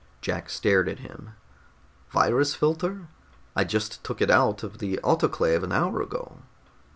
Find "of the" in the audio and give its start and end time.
4.63-4.99